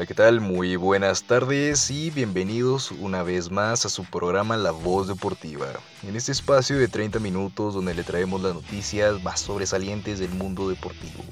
[0.00, 0.40] Hola, ¿qué tal?
[0.40, 5.66] Muy buenas tardes y bienvenidos una vez más a su programa La Voz Deportiva.
[6.02, 10.70] En este espacio de 30 minutos donde le traemos las noticias más sobresalientes del mundo
[10.70, 11.22] deportivo.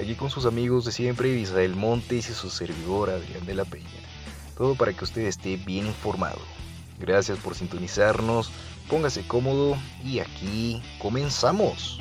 [0.00, 4.00] Aquí con sus amigos de siempre, Isael Montes y su servidor Adrián de la Peña.
[4.56, 6.40] Todo para que usted esté bien informado.
[6.98, 8.50] Gracias por sintonizarnos,
[8.88, 11.98] póngase cómodo y aquí comenzamos.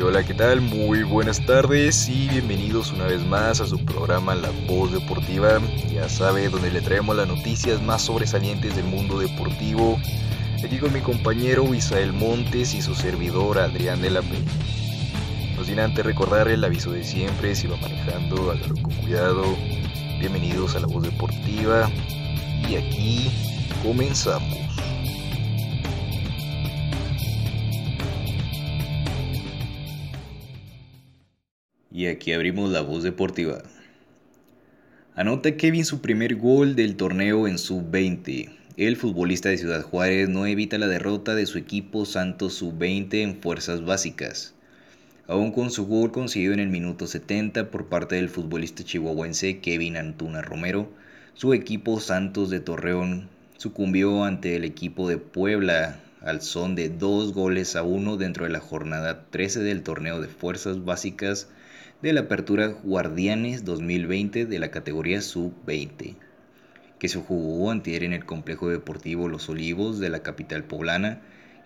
[0.00, 0.60] Hola, ¿qué tal?
[0.60, 5.58] Muy buenas tardes y bienvenidos una vez más a su programa La Voz Deportiva.
[5.92, 9.98] Ya sabe, donde le traemos las noticias más sobresalientes del mundo deportivo.
[10.64, 14.52] Aquí con mi compañero Isael Montes y su servidor Adrián de la Peña.
[15.56, 19.56] No sin antes recordar el aviso de siempre, si va manejando, hágalo con cuidado.
[20.20, 21.90] Bienvenidos a La Voz Deportiva
[22.68, 23.30] y aquí
[23.82, 24.58] comenzamos.
[31.98, 33.60] Y aquí abrimos la voz deportiva.
[35.16, 38.50] Anota Kevin su primer gol del torneo en sub-20.
[38.76, 43.42] El futbolista de Ciudad Juárez no evita la derrota de su equipo Santos sub-20 en
[43.42, 44.54] fuerzas básicas.
[45.26, 49.96] Aún con su gol conseguido en el minuto 70 por parte del futbolista chihuahuense Kevin
[49.96, 50.92] Antuna Romero,
[51.34, 57.32] su equipo Santos de Torreón sucumbió ante el equipo de Puebla al son de dos
[57.32, 61.48] goles a uno dentro de la jornada 13 del torneo de fuerzas básicas
[62.00, 66.14] de la Apertura Guardianes 2020 de la categoría Sub-20,
[67.00, 71.20] que se jugó antier en el Complejo Deportivo Los Olivos de la capital poblana.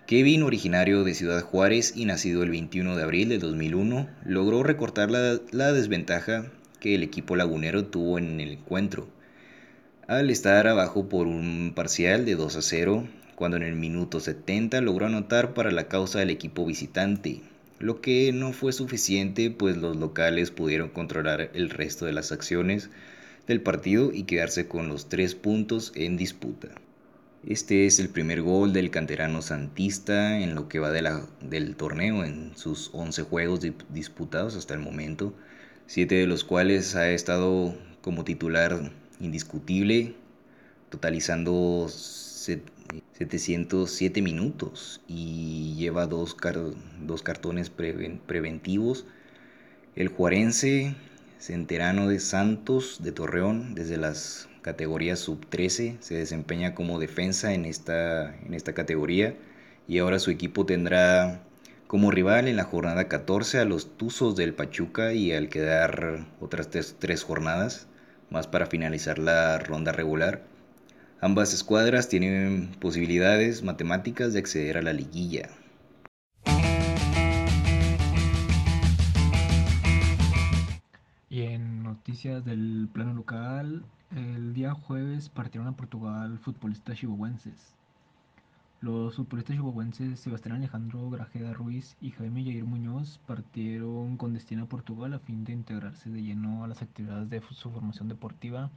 [0.07, 5.11] Kevin, originario de Ciudad Juárez y nacido el 21 de abril de 2001, logró recortar
[5.11, 9.07] la, la desventaja que el equipo lagunero tuvo en el encuentro,
[10.07, 14.81] al estar abajo por un parcial de 2 a 0, cuando en el minuto 70
[14.81, 17.41] logró anotar para la causa del equipo visitante,
[17.83, 22.89] lo que no fue suficiente pues los locales pudieron controlar el resto de las acciones
[23.45, 26.69] del partido y quedarse con los tres puntos en disputa.
[27.45, 31.75] Este es el primer gol del canterano santista en lo que va de la, del
[31.75, 35.33] torneo en sus 11 juegos disputados hasta el momento,
[35.85, 40.15] siete de los cuales ha estado como titular indiscutible,
[40.89, 41.89] totalizando
[43.13, 46.35] 707 minutos y lleva dos,
[47.01, 49.05] dos cartones preventivos.
[49.95, 50.95] El juarense,
[51.37, 58.35] centerano de Santos de Torreón, desde las categorías sub-13, se desempeña como defensa en esta,
[58.37, 59.35] en esta categoría
[59.87, 61.43] y ahora su equipo tendrá
[61.85, 66.69] como rival en la jornada 14 a los Tuzos del Pachuca y al quedar otras
[66.97, 67.87] tres jornadas
[68.31, 70.52] más para finalizar la ronda regular
[71.23, 75.47] Ambas escuadras tienen posibilidades matemáticas de acceder a la liguilla.
[81.29, 87.73] Y en noticias del plano local, el día jueves partieron a Portugal futbolistas chihuahuenses.
[88.81, 94.67] Los futbolistas chihuahuenses Sebastián Alejandro Grajeda Ruiz y Jaime Jair Muñoz partieron con destino a
[94.67, 98.69] Portugal a fin de integrarse de lleno a las actividades de su formación deportiva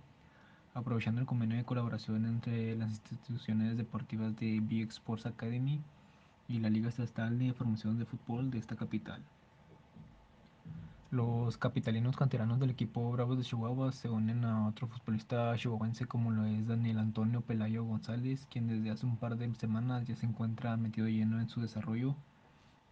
[0.77, 5.81] aprovechando el convenio de colaboración entre las instituciones deportivas de Big Sports Academy
[6.49, 9.23] y la Liga Estatal de Formación de Fútbol de esta capital.
[11.11, 16.31] Los capitalinos canteranos del equipo Bravos de Chihuahua se unen a otro futbolista chihuahuense como
[16.31, 20.27] lo es Daniel Antonio Pelayo González, quien desde hace un par de semanas ya se
[20.27, 22.15] encuentra metido lleno en su desarrollo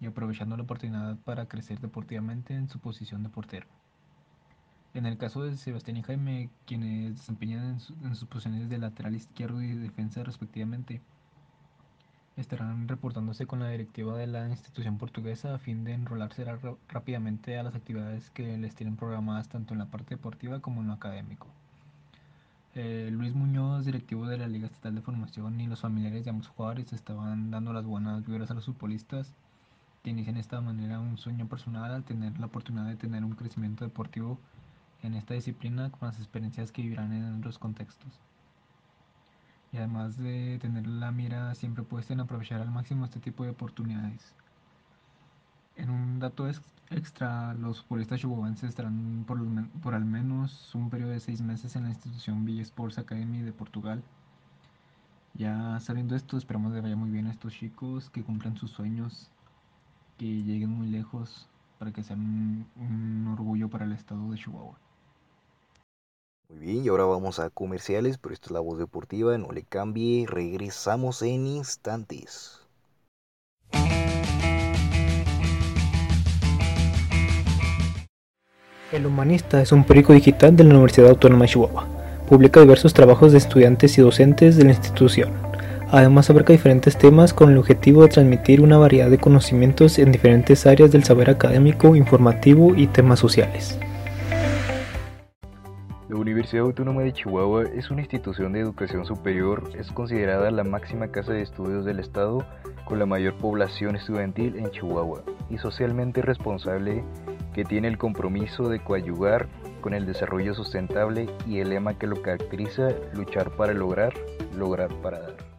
[0.01, 3.67] y aprovechando la oportunidad para crecer deportivamente en su posición de portero.
[4.95, 9.61] En el caso de Sebastián y Jaime, quienes desempeñan en, sus posiciones de lateral izquierdo
[9.61, 11.01] y defensa respectivamente,
[12.37, 16.45] estarán reportándose con la directiva de la institución portuguesa a fin de enrolarse
[16.89, 20.87] rápidamente a las actividades que les tienen programadas tanto en la parte deportiva como en
[20.87, 21.49] lo académico.
[22.77, 26.47] Eh, Luis Muñoz, directivo de la Liga Estatal de Formación, y los familiares de ambos
[26.47, 29.35] jugadores estaban dando las buenas vibras a los futbolistas
[30.05, 33.35] que inician de esta manera un sueño personal al tener la oportunidad de tener un
[33.35, 34.39] crecimiento deportivo
[35.05, 38.21] en esta disciplina con las experiencias que vivirán en otros contextos.
[39.73, 43.51] Y además de tener la mira siempre puesta en aprovechar al máximo este tipo de
[43.51, 44.35] oportunidades.
[45.77, 46.49] En un dato
[46.91, 51.91] extra, los futbolistas chihuahuenses estarán por, al menos un periodo de seis meses en la
[51.91, 54.03] institución Villa Sports Academy de Portugal.
[55.35, 59.29] Ya sabiendo esto, esperamos que vaya muy bien a estos chicos, que cumplan sus sueños,
[60.17, 61.49] que lleguen muy lejos
[61.79, 64.84] para que sean un orgullo para el estado de Chihuahua.
[66.49, 69.63] Muy bien, y ahora vamos a comerciales, pero esto es la voz deportiva, no le
[69.63, 72.61] cambie, regresamos en instantes.
[78.93, 81.87] El Humanista es un periódico digital de la Universidad Autónoma de Chihuahua.
[82.29, 85.33] Publica diversos trabajos de estudiantes y docentes de la institución.
[85.91, 90.67] Además abarca diferentes temas con el objetivo de transmitir una variedad de conocimientos en diferentes
[90.67, 93.79] áreas del saber académico, informativo y temas sociales.
[96.25, 101.35] Universidad Autónoma de Chihuahua es una institución de educación superior, es considerada la máxima casa
[101.35, 102.47] de estudios del Estado
[102.87, 107.05] con la mayor población estudiantil en Chihuahua y socialmente responsable
[107.53, 109.49] que tiene el compromiso de coadyuvar
[109.83, 114.15] con el desarrollo sustentable y el lema que lo caracteriza, luchar para lograr,
[114.57, 115.54] lograr para dar.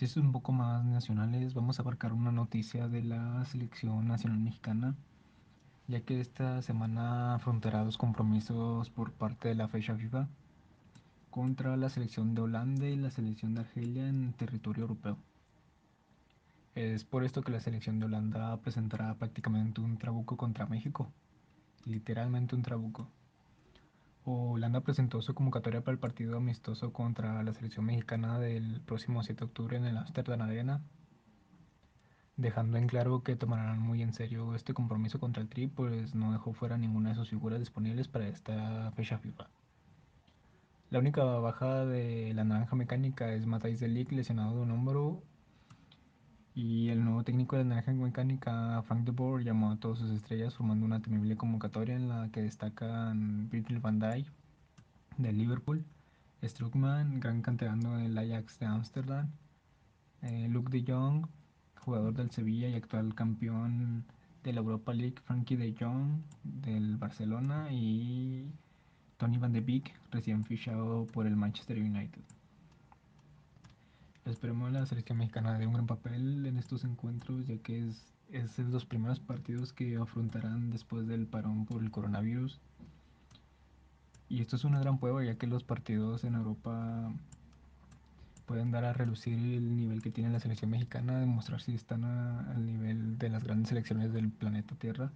[0.00, 4.94] Noticias un poco más nacionales, vamos a abarcar una noticia de la selección nacional mexicana,
[5.88, 10.26] ya que esta semana afrontará dos compromisos por parte de la fecha FIFA
[11.28, 15.18] contra la selección de Holanda y la selección de Argelia en territorio europeo.
[16.74, 21.12] Es por esto que la selección de Holanda presentará prácticamente un trabuco contra México,
[21.84, 23.06] literalmente un trabuco.
[24.30, 29.38] Holanda presentó su convocatoria para el partido amistoso contra la selección mexicana del próximo 7
[29.38, 30.82] de octubre en el Amsterdam Arena,
[32.36, 36.32] dejando en claro que tomarán muy en serio este compromiso contra el Tri, pues no
[36.32, 39.48] dejó fuera ninguna de sus figuras disponibles para esta fecha FIFA.
[40.90, 45.22] La única baja de la naranja mecánica es Matthijs de Ligt, lesionado de un hombro.
[46.62, 50.10] Y el nuevo técnico de la naranja mecánica, Frank de Boer, llamó a todas sus
[50.10, 54.26] estrellas formando una temible convocatoria en la que destacan Virgil van Dijk
[55.16, 55.86] de Liverpool,
[56.42, 59.30] Struckman, gran canterano del Ajax de Ámsterdam,
[60.20, 61.26] eh, Luke de Jong,
[61.78, 64.04] jugador del Sevilla y actual campeón
[64.44, 68.52] de la Europa League, Frankie de Jong del Barcelona y
[69.16, 72.39] Tony Van de Beek, recién fichado por el Manchester United.
[74.24, 78.58] Esperemos la selección mexicana de un gran papel en estos encuentros, ya que es, es
[78.58, 82.60] los primeros partidos que afrontarán después del parón por el coronavirus.
[84.28, 87.12] Y esto es una gran prueba, ya que los partidos en Europa
[88.46, 92.64] pueden dar a relucir el nivel que tiene la selección mexicana, demostrar si están al
[92.66, 95.10] nivel de las grandes selecciones del planeta Tierra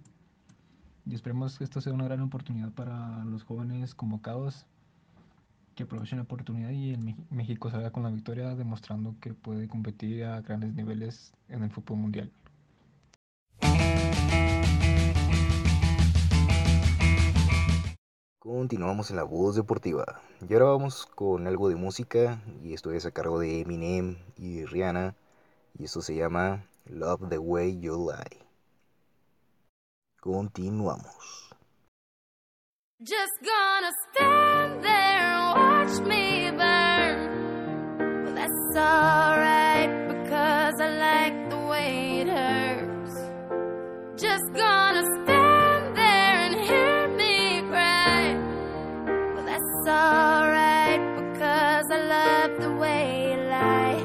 [1.05, 4.65] y esperemos que esto sea una gran oportunidad para los jóvenes convocados
[5.75, 10.23] que aprovechen la oportunidad y el México salga con la victoria demostrando que puede competir
[10.23, 12.31] a grandes niveles en el fútbol mundial.
[18.39, 23.05] Continuamos en la voz deportiva y ahora vamos con algo de música y esto es
[23.05, 25.15] a cargo de Eminem y Rihanna
[25.77, 28.45] y esto se llama Love the Way You Lie.
[30.21, 31.45] Continuamos.
[33.01, 34.64] Just gonna and
[35.55, 37.17] watch me burn.
[38.23, 43.15] Well, that's alright because I like the way it hurts.
[44.21, 48.23] Just gonna stand there and hear me cry.
[49.33, 53.99] Well, that's alright because I love the way you lie.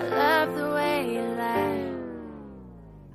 [0.00, 1.84] I love the way you lie.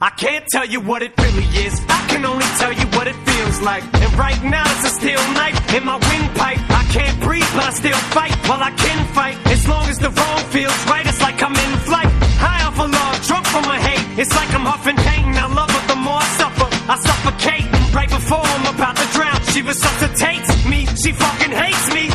[0.01, 3.15] I can't tell you what it really is I can only tell you what it
[3.27, 3.83] feels like.
[4.01, 6.72] And right now it's a steel knife in my windpipe.
[6.93, 8.35] Can't breathe, but I still fight.
[8.47, 11.73] While I can fight, as long as the wrong feels right, it's like I'm in
[11.89, 12.11] flight.
[12.37, 14.05] High off of love, drunk from my hate.
[14.21, 15.33] It's like I'm huffing pain.
[15.33, 16.69] I love her the more I suffer.
[16.93, 17.65] I suffocate
[17.97, 19.41] right before I'm about to drown.
[19.49, 20.85] She resuscitates me.
[21.01, 22.12] She fucking hates me,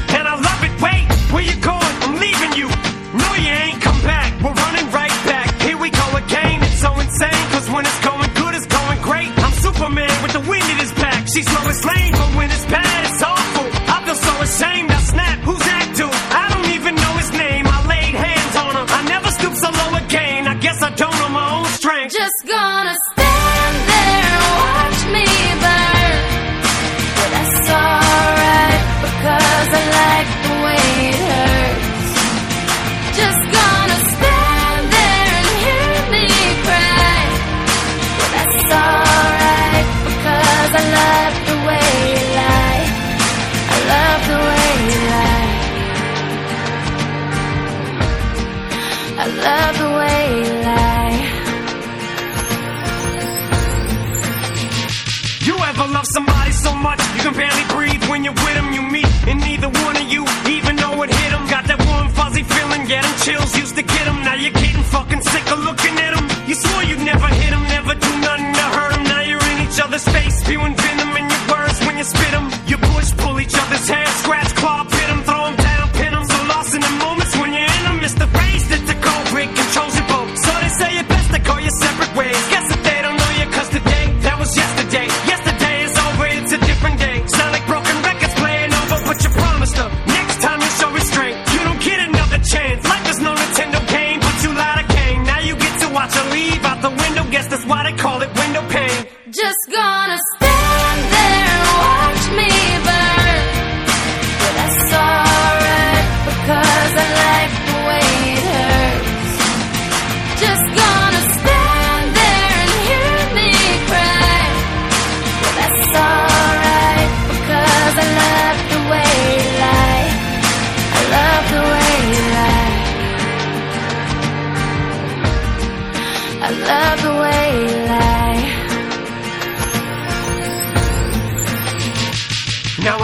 [63.78, 64.23] to get them.
[64.25, 64.48] Now you're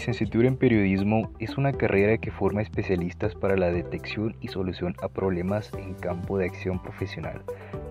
[0.00, 5.08] licenciatura en periodismo es una carrera que forma especialistas para la detección y solución a
[5.08, 7.42] problemas en campo de acción profesional,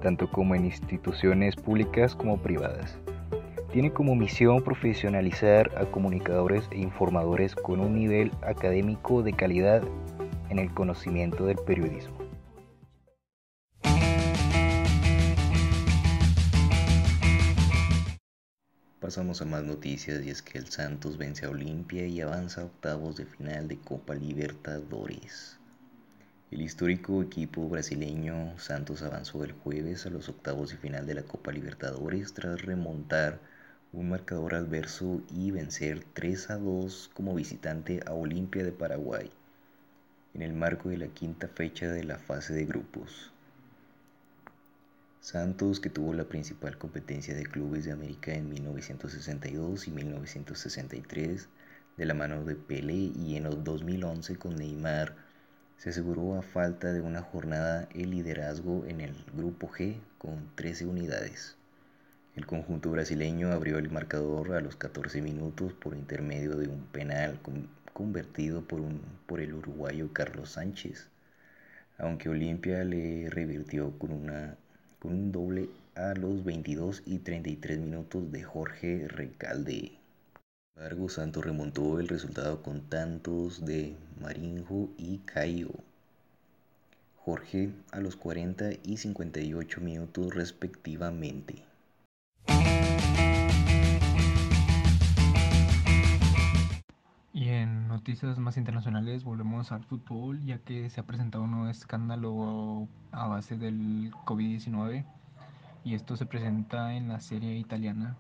[0.01, 2.97] tanto como en instituciones públicas como privadas.
[3.71, 9.83] Tiene como misión profesionalizar a comunicadores e informadores con un nivel académico de calidad
[10.49, 12.28] en el conocimiento del periodismo.
[19.09, 22.65] Pasamos a más noticias y es que el Santos vence a Olimpia y avanza a
[22.65, 25.57] octavos de final de Copa Libertadores.
[26.51, 31.23] El histórico equipo brasileño Santos avanzó el jueves a los octavos de final de la
[31.23, 33.39] Copa Libertadores tras remontar
[33.93, 39.31] un marcador adverso y vencer 3 a 2 como visitante a Olimpia de Paraguay
[40.35, 43.31] en el marco de la quinta fecha de la fase de grupos.
[45.21, 51.47] Santos, que tuvo la principal competencia de clubes de América en 1962 y 1963,
[51.95, 55.15] de la mano de Pelé y en el 2011 con Neymar,
[55.77, 60.85] se aseguró a falta de una jornada el liderazgo en el Grupo G con 13
[60.85, 61.55] unidades.
[62.35, 67.41] El conjunto brasileño abrió el marcador a los 14 minutos por intermedio de un penal
[67.41, 71.09] con- convertido por, un, por el uruguayo Carlos Sánchez,
[71.97, 74.57] aunque Olimpia le revirtió con, una,
[74.99, 79.73] con un doble a los 22 y 33 minutos de Jorge Recalde.
[79.73, 85.71] Sin embargo, Santos remontó el resultado con tantos de Marinho y Caio.
[87.17, 91.68] Jorge a los 40 y 58 minutos respectivamente.
[97.39, 101.69] Y en noticias más internacionales volvemos al fútbol, ya que se ha presentado un nuevo
[101.69, 105.05] escándalo a base del COVID-19
[105.85, 108.17] y esto se presenta en la serie italiana,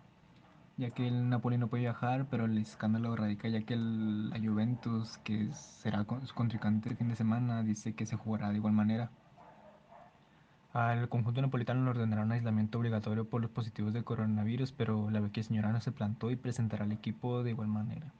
[0.77, 5.17] ya que el Napoli no puede viajar, pero el escándalo radica ya que la Juventus,
[5.17, 9.11] que será su contrincante el fin de semana, dice que se jugará de igual manera.
[10.71, 15.43] Al conjunto napolitano le ordenarán aislamiento obligatorio por los positivos de coronavirus, pero la vecchia
[15.43, 18.13] señora no se plantó y presentará al equipo de igual manera.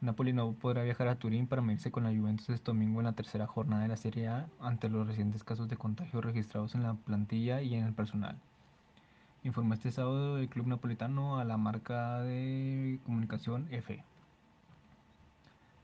[0.00, 3.14] Napoli no podrá viajar a Turín para medirse con la Juventus este domingo en la
[3.14, 6.94] tercera jornada de la Serie A ante los recientes casos de contagio registrados en la
[6.94, 8.38] plantilla y en el personal.
[9.42, 14.04] informó este sábado el club napolitano a la marca de comunicación F.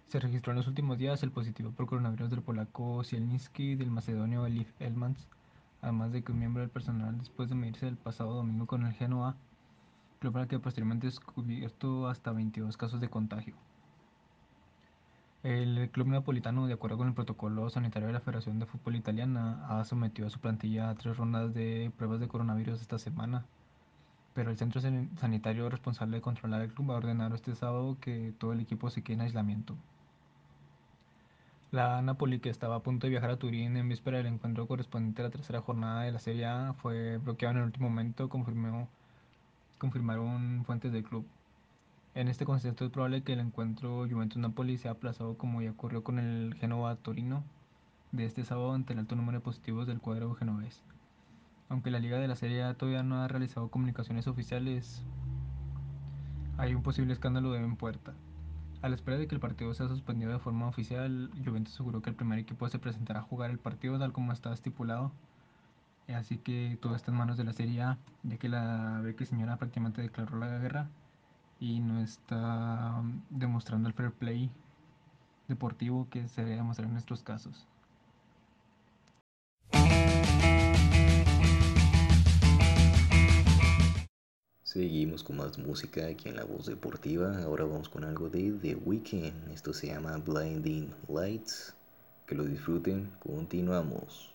[0.06, 3.90] Se registró en los últimos días el positivo por coronavirus del polaco Zielinski y del
[3.90, 5.26] macedonio Elif Elmans,
[5.82, 8.92] además de que un miembro del personal después de medirse el pasado domingo con el
[8.92, 9.34] Genoa,
[10.20, 13.56] club al que posteriormente descubierto hasta 22 casos de contagio.
[15.44, 19.66] El club napolitano, de acuerdo con el protocolo sanitario de la Federación de Fútbol Italiana,
[19.68, 23.44] ha sometido a su plantilla a tres rondas de pruebas de coronavirus esta semana.
[24.32, 28.54] Pero el centro sanitario responsable de controlar el club ha ordenado este sábado que todo
[28.54, 29.76] el equipo se quede en aislamiento.
[31.72, 35.20] La Napoli, que estaba a punto de viajar a Turín en víspera del encuentro correspondiente
[35.20, 38.88] a la tercera jornada de la Serie A, fue bloqueado en el último momento, confirmó,
[39.76, 41.26] confirmaron fuentes del club.
[42.14, 46.20] En este contexto es probable que el encuentro Juventus-Napoli sea aplazado como ya ocurrió con
[46.20, 47.42] el Génova-Torino
[48.12, 50.80] de este sábado ante el alto número de positivos del cuadro genovés.
[51.68, 55.02] Aunque la Liga de la Serie A todavía no ha realizado comunicaciones oficiales,
[56.56, 58.14] hay un posible escándalo en puerta.
[58.80, 62.10] A la espera de que el partido sea suspendido de forma oficial, Juventus aseguró que
[62.10, 65.10] el primer equipo se presentará a jugar el partido tal como estaba estipulado.
[66.06, 69.56] Así que todo está en manos de la Serie A, ya que la Beque Señora
[69.56, 70.86] prácticamente declaró la guerra
[71.60, 74.50] y no está um, demostrando el fair play
[75.48, 77.66] deportivo que se debe demostrar en estos casos.
[84.62, 87.44] Seguimos con más música aquí en La Voz Deportiva.
[87.44, 89.52] Ahora vamos con algo de The Weeknd.
[89.52, 91.76] Esto se llama Blinding Lights.
[92.26, 93.12] Que lo disfruten.
[93.20, 94.33] Continuamos.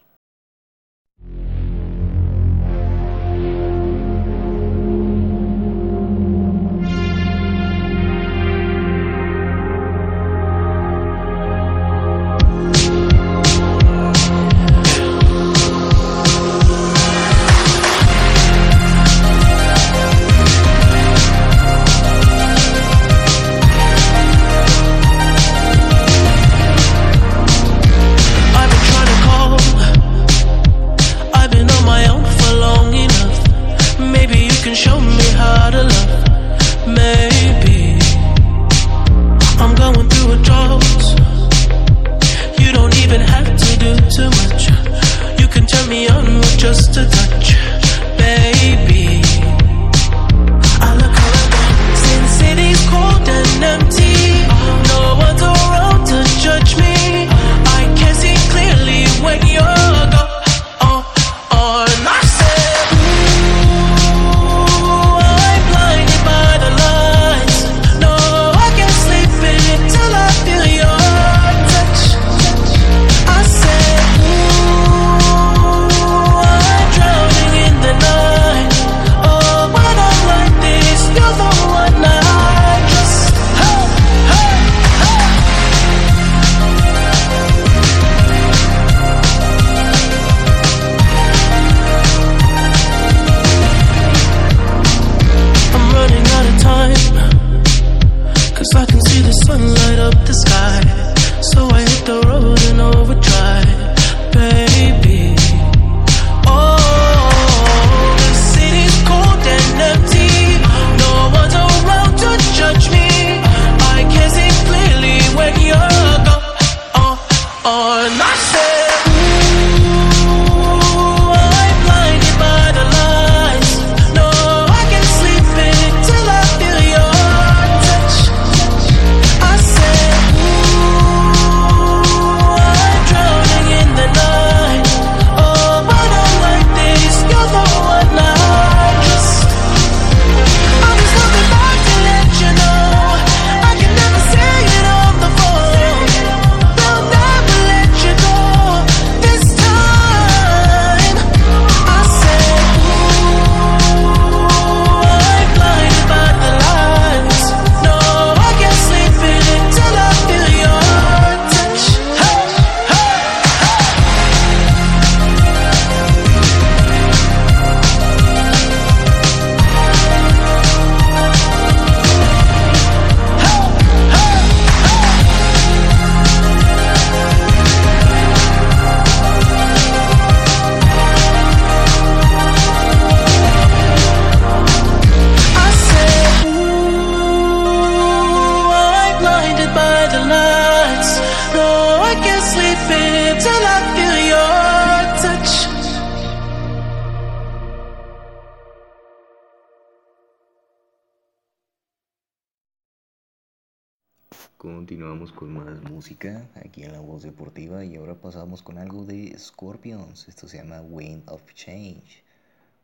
[204.99, 209.33] Continuamos con más música aquí en la voz deportiva y ahora pasamos con algo de
[209.39, 210.27] Scorpions.
[210.27, 212.21] Esto se llama Wind of Change,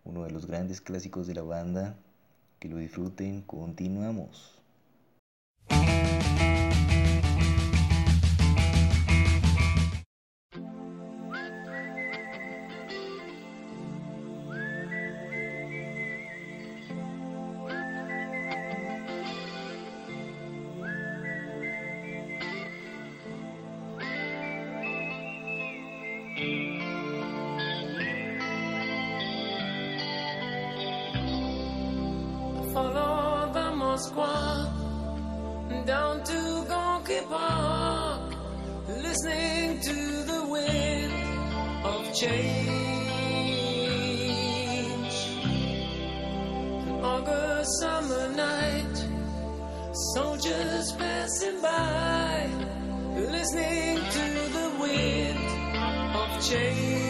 [0.06, 1.98] uno de los grandes clásicos de la banda.
[2.58, 4.62] Que lo disfruten, continuamos.
[56.50, 57.05] Change.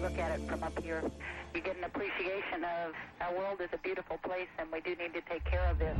[0.00, 1.02] Look at it from up here,
[1.54, 5.12] you get an appreciation of our world is a beautiful place and we do need
[5.12, 5.96] to take care of it.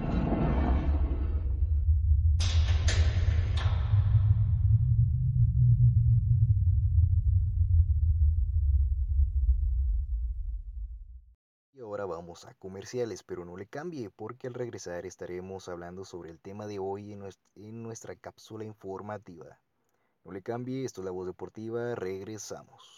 [11.72, 16.30] Y ahora vamos a comerciales, pero no le cambie porque al regresar estaremos hablando sobre
[16.30, 19.60] el tema de hoy en nuestra cápsula informativa.
[20.24, 22.97] No le cambie, esto es La Voz Deportiva, regresamos.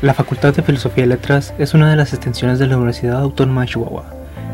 [0.00, 3.62] La Facultad de Filosofía y Letras es una de las extensiones de la Universidad Autónoma
[3.62, 4.04] de Chihuahua,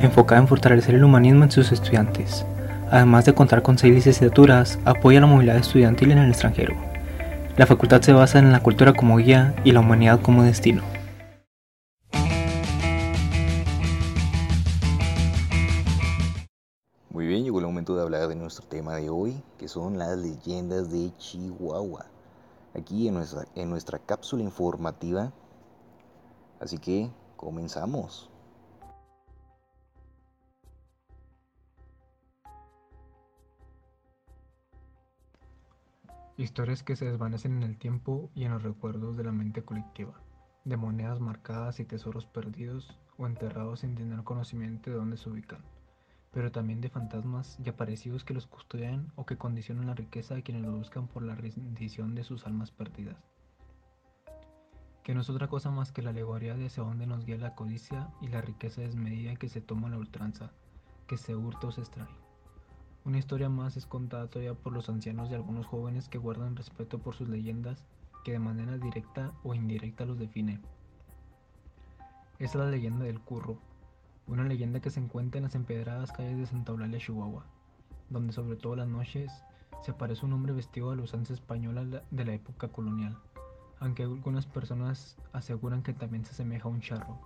[0.00, 2.46] enfocada en fortalecer el humanismo en sus estudiantes.
[2.90, 6.74] Además de contar con seis licenciaturas, apoya la movilidad estudiantil en el extranjero.
[7.58, 10.80] La facultad se basa en la cultura como guía y la humanidad como destino.
[17.14, 20.18] Muy bien, llegó el momento de hablar de nuestro tema de hoy, que son las
[20.18, 22.06] leyendas de Chihuahua.
[22.74, 25.32] Aquí en nuestra, en nuestra cápsula informativa.
[26.58, 28.28] Así que comenzamos.
[36.36, 40.20] Historias que se desvanecen en el tiempo y en los recuerdos de la mente colectiva,
[40.64, 45.62] de monedas marcadas y tesoros perdidos o enterrados sin tener conocimiento de dónde se ubican,
[46.34, 50.42] pero también de fantasmas y aparecidos que los custodian o que condicionan la riqueza de
[50.42, 53.16] quienes lo buscan por la rendición de sus almas perdidas.
[55.04, 57.54] Que no es otra cosa más que la alegoría de hacia dónde nos guía la
[57.54, 60.50] codicia y la riqueza desmedida que se toma la ultranza,
[61.06, 62.08] que se hurta o se extrae.
[63.04, 66.98] Una historia más es contada todavía por los ancianos y algunos jóvenes que guardan respeto
[66.98, 67.84] por sus leyendas
[68.24, 70.60] que de manera directa o indirecta los define.
[72.40, 73.60] Es la leyenda del curro,
[74.26, 77.44] una leyenda que se encuentra en las empedradas calles de Santa Eulalia, Chihuahua,
[78.10, 79.32] donde sobre todo las noches
[79.82, 83.18] se aparece un hombre vestido de la usanza española de la época colonial,
[83.80, 87.18] aunque algunas personas aseguran que también se asemeja a un charro.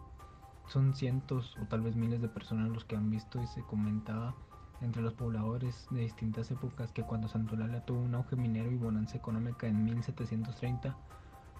[0.67, 4.35] Son cientos o tal vez miles de personas los que han visto y se comentaba
[4.81, 8.77] entre los pobladores de distintas épocas que cuando Santa Eulalia tuvo un auge minero y
[8.77, 10.97] bonanza económica en 1730,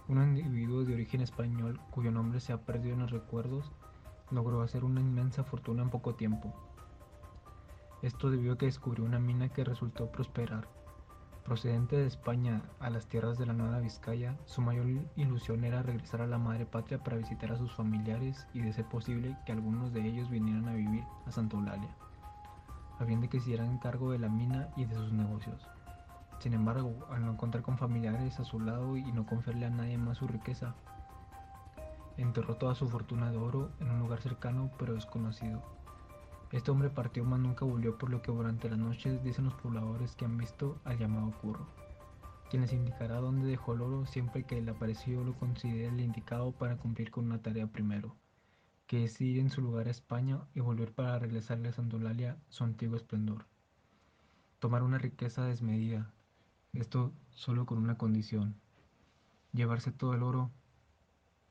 [0.09, 3.71] un individuo de origen español cuyo nombre se ha perdido en los recuerdos
[4.31, 6.53] logró hacer una inmensa fortuna en poco tiempo.
[8.03, 10.69] Esto debido a que descubrió una mina que resultó prosperar.
[11.45, 14.87] Procedente de España a las tierras de la Nueva Vizcaya, su mayor
[15.17, 18.85] ilusión era regresar a la madre patria para visitar a sus familiares y de ser
[18.85, 21.97] posible que algunos de ellos vinieran a vivir a Santa Eulalia
[22.99, 25.67] a fin de que se hicieran cargo de la mina y de sus negocios.
[26.41, 29.99] Sin embargo, al no contar con familiares a su lado y no confiarle a nadie
[29.99, 30.75] más su riqueza,
[32.19, 35.63] enterró toda su fortuna de oro en un lugar cercano pero desconocido.
[36.53, 40.15] Este hombre partió mas nunca volvió por lo que durante las noches dicen los pobladores
[40.15, 41.67] que han visto al llamado curro,
[42.51, 46.53] quien les indicará dónde dejó el oro siempre que el aparecido lo considere el indicado
[46.53, 48.15] para cumplir con una tarea primero
[48.89, 52.65] que es ir en su lugar a España y volver para regresarle a Santolalia su
[52.65, 53.45] antiguo esplendor.
[54.61, 56.11] Tomar una riqueza desmedida,
[56.73, 58.59] esto solo con una condición,
[59.53, 60.51] llevarse todo el oro,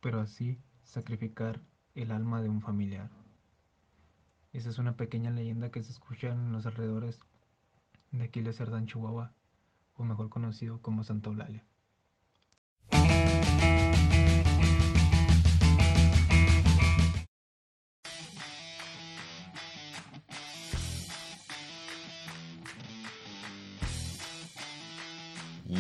[0.02, 1.62] pero así sacrificar
[1.96, 3.10] el alma de un familiar.
[4.54, 7.20] Esa es una pequeña leyenda que se escucha en los alrededores
[8.12, 9.34] de Aquiles Cerdán, Chihuahua,
[9.96, 11.67] o mejor conocido como Santa Eulalia.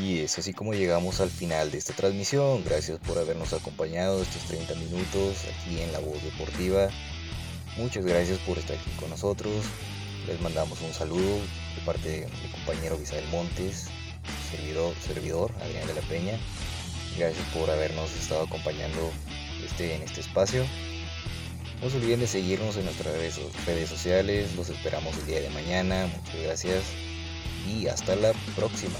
[0.01, 2.63] Y es así como llegamos al final de esta transmisión.
[2.63, 6.89] Gracias por habernos acompañado estos 30 minutos aquí en La Voz Deportiva.
[7.77, 9.53] Muchas gracias por estar aquí con nosotros.
[10.27, 11.37] Les mandamos un saludo
[11.75, 13.87] de parte de mi compañero Bisael Montes,
[14.51, 16.37] servidor, servidor Adrián de la Peña.
[17.17, 19.11] Gracias por habernos estado acompañando
[19.65, 20.65] este, en este espacio.
[21.81, 24.55] No se olviden de seguirnos en nuestras redes sociales.
[24.55, 26.07] Los esperamos el día de mañana.
[26.07, 26.83] Muchas gracias
[27.67, 28.97] y hasta la próxima.